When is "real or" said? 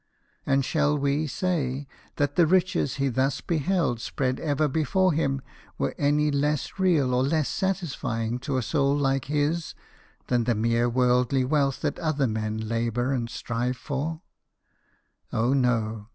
6.79-7.21